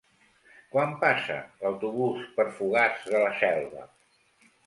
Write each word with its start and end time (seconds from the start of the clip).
Quan 0.75 0.93
passa 1.03 1.35
l'autobús 1.65 2.25
per 2.39 2.45
Fogars 2.61 3.05
de 3.13 3.23
la 3.27 3.31
Selva? 3.43 3.85